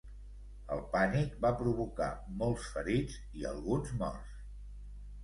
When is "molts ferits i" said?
2.39-3.47